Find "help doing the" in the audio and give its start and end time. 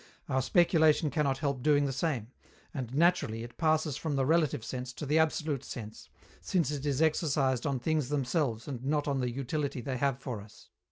1.37-1.93